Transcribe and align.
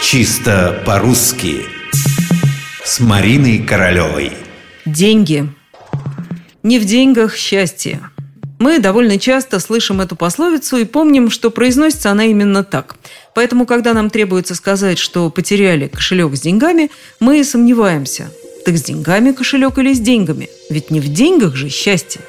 Чисто 0.00 0.80
по-русски 0.86 1.66
С 2.84 3.00
Мариной 3.00 3.58
Королевой 3.58 4.32
Деньги. 4.86 5.52
Не 6.62 6.78
в 6.78 6.84
деньгах 6.84 7.36
счастье. 7.36 8.00
Мы 8.60 8.78
довольно 8.78 9.18
часто 9.18 9.58
слышим 9.58 10.00
эту 10.00 10.14
пословицу 10.14 10.76
и 10.76 10.84
помним, 10.84 11.30
что 11.30 11.50
произносится 11.50 12.12
она 12.12 12.26
именно 12.26 12.62
так. 12.62 12.96
Поэтому, 13.34 13.66
когда 13.66 13.92
нам 13.92 14.08
требуется 14.08 14.54
сказать, 14.54 14.98
что 14.98 15.30
потеряли 15.30 15.88
кошелек 15.88 16.34
с 16.36 16.40
деньгами, 16.40 16.90
мы 17.18 17.42
сомневаемся. 17.42 18.30
Так 18.64 18.78
с 18.78 18.82
деньгами 18.84 19.32
кошелек 19.32 19.78
или 19.78 19.92
с 19.92 20.00
деньгами? 20.00 20.48
Ведь 20.70 20.90
не 20.90 21.00
в 21.00 21.12
деньгах 21.12 21.56
же 21.56 21.68
счастье. 21.68 22.20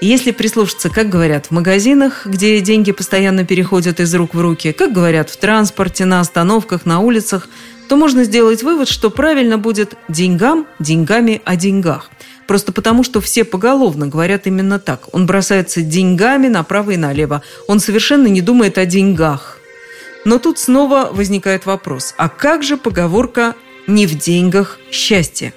Если 0.00 0.30
прислушаться, 0.30 0.88
как 0.88 1.10
говорят 1.10 1.46
в 1.46 1.50
магазинах, 1.50 2.26
где 2.26 2.58
деньги 2.60 2.90
постоянно 2.90 3.44
переходят 3.44 4.00
из 4.00 4.14
рук 4.14 4.32
в 4.32 4.40
руки, 4.40 4.72
как 4.72 4.94
говорят 4.94 5.28
в 5.28 5.36
транспорте, 5.36 6.06
на 6.06 6.20
остановках, 6.20 6.86
на 6.86 7.00
улицах, 7.00 7.48
то 7.86 7.96
можно 7.96 8.24
сделать 8.24 8.62
вывод, 8.62 8.88
что 8.88 9.10
правильно 9.10 9.58
будет 9.58 9.94
«деньгам, 10.08 10.66
деньгами 10.78 11.42
о 11.44 11.54
деньгах». 11.54 12.10
Просто 12.46 12.72
потому, 12.72 13.04
что 13.04 13.20
все 13.20 13.44
поголовно 13.44 14.06
говорят 14.06 14.46
именно 14.46 14.78
так. 14.78 15.12
Он 15.12 15.26
бросается 15.26 15.82
деньгами 15.82 16.48
направо 16.48 16.92
и 16.92 16.96
налево. 16.96 17.42
Он 17.68 17.78
совершенно 17.78 18.26
не 18.26 18.40
думает 18.40 18.78
о 18.78 18.86
деньгах. 18.86 19.58
Но 20.24 20.38
тут 20.38 20.58
снова 20.58 21.10
возникает 21.12 21.66
вопрос. 21.66 22.14
А 22.16 22.28
как 22.30 22.62
же 22.62 22.78
поговорка 22.78 23.54
«не 23.86 24.06
в 24.06 24.16
деньгах 24.18 24.78
счастье»? 24.90 25.52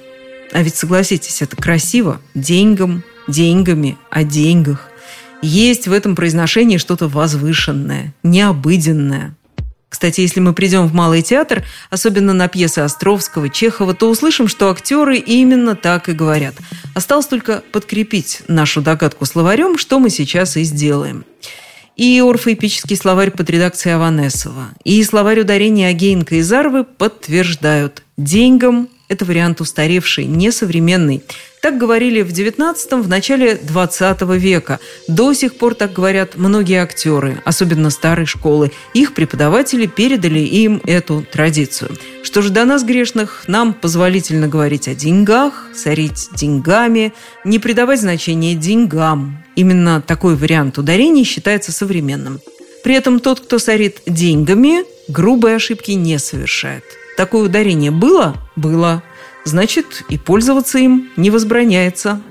А 0.52 0.62
ведь 0.62 0.76
согласитесь, 0.76 1.42
это 1.42 1.56
красиво. 1.56 2.20
Деньгам, 2.36 3.04
деньгами, 3.28 3.98
о 4.10 4.24
деньгах. 4.24 4.90
Есть 5.42 5.88
в 5.88 5.92
этом 5.92 6.16
произношении 6.16 6.78
что-то 6.78 7.08
возвышенное, 7.08 8.14
необыденное. 8.24 9.36
Кстати, 9.90 10.22
если 10.22 10.40
мы 10.40 10.54
придем 10.54 10.88
в 10.88 10.94
Малый 10.94 11.22
театр, 11.22 11.64
особенно 11.92 12.34
на 12.34 12.48
пьесы 12.48 12.80
Островского, 12.80 13.50
Чехова, 13.50 13.94
то 13.94 14.10
услышим, 14.10 14.48
что 14.48 14.72
актеры 14.72 15.18
именно 15.18 15.76
так 15.76 16.10
и 16.10 16.14
говорят. 16.14 16.56
Осталось 16.96 17.28
только 17.28 17.62
подкрепить 17.72 18.42
нашу 18.48 18.82
догадку 18.82 19.26
словарем, 19.26 19.78
что 19.78 20.00
мы 20.00 20.10
сейчас 20.10 20.58
и 20.58 20.64
сделаем. 20.64 21.26
И 21.96 22.20
орфоэпический 22.22 22.96
словарь 22.96 23.30
под 23.30 23.52
редакцией 23.52 23.96
Аванесова, 23.96 24.70
и 24.84 25.04
словарь 25.04 25.42
ударения 25.42 25.90
Агеенко 25.90 26.36
и 26.36 26.42
Зарвы 26.42 26.86
подтверждают– 26.86 28.02
деньгам– 28.18 28.90
это 29.14 29.26
вариант 29.26 29.62
устаревший, 29.62 30.26
несовременный. 30.26 31.24
Так 31.62 31.78
говорили 31.78 32.22
в 32.22 32.30
XIX, 32.30 33.02
в 33.02 33.08
начале 33.08 33.54
XX 33.54 34.38
века. 34.38 34.80
До 35.08 35.34
сих 35.34 35.56
пор 35.56 35.76
так 35.76 35.94
говорят 35.94 36.36
многие 36.36 36.82
актеры, 36.82 37.42
особенно 37.46 37.90
старой 37.90 38.26
школы. 38.26 38.72
Их 38.94 39.14
преподаватели 39.14 39.86
передали 39.86 40.40
им 40.40 40.82
эту 40.86 41.26
традицию. 41.32 41.92
Что 42.22 42.42
же 42.42 42.50
до 42.50 42.66
нас, 42.66 42.84
грешных, 42.84 43.46
нам 43.48 43.74
позволительно 43.74 44.50
говорить 44.50 44.90
о 44.90 44.96
деньгах, 44.96 45.70
сорить 45.74 46.30
деньгами, 46.36 47.14
не 47.46 47.60
придавать 47.60 48.02
значения 48.02 48.56
деньгам. 48.56 49.42
Именно 49.56 50.02
такой 50.02 50.36
вариант 50.36 50.78
ударений 50.78 51.24
считается 51.24 51.72
современным. 51.72 52.42
При 52.84 52.96
этом 52.96 53.22
тот, 53.22 53.40
кто 53.40 53.58
сорит 53.60 54.02
деньгами, 54.06 54.84
грубые 55.08 55.56
ошибки 55.56 55.92
не 55.92 56.20
совершает. 56.20 56.84
Такое 57.18 57.44
ударение 57.44 57.92
было? 57.92 58.36
Было 58.56 59.04
значит 59.44 60.04
и 60.10 60.18
пользоваться 60.18 60.78
им 60.80 61.12
не 61.18 61.30
возбраняется. 61.30 62.22